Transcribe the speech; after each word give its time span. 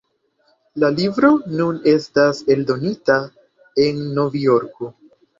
La 0.83 0.87
libro 0.99 1.27
nun 1.59 1.75
estas 1.91 2.39
eldonita 2.53 3.17
en 3.85 4.01
Novjorko. 4.17 4.89